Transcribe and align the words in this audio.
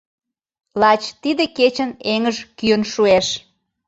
Лач 0.81 1.03
тиде 1.21 1.45
кечын 1.57 1.91
эҥыж 2.13 2.37
кӱын 2.57 2.83
шуэш. 2.91 3.27